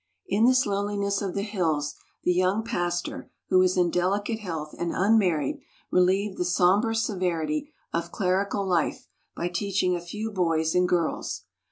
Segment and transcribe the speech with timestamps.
[0.25, 1.93] In this loneliness of the hills
[2.23, 5.59] the young pastor, who was in delicate health and unmarried,
[5.91, 11.43] relieved the sombre severity of clerical life by teaching a few boys and girls.